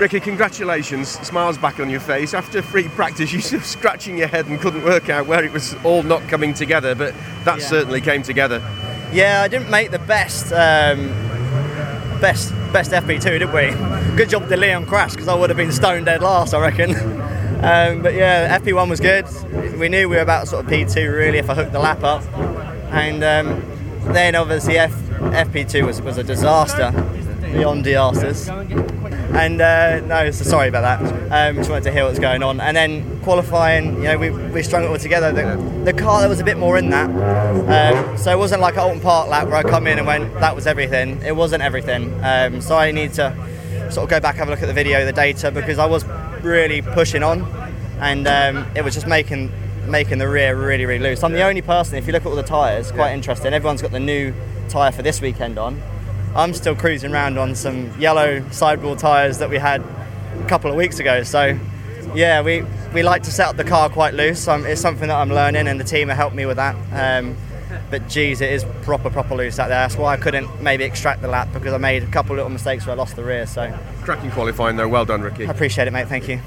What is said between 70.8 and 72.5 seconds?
extract the lap because I made a couple of little